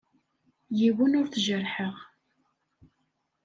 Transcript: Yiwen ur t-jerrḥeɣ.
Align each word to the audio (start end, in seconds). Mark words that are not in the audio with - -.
Yiwen 0.79 1.17
ur 1.19 1.27
t-jerrḥeɣ. 1.27 1.95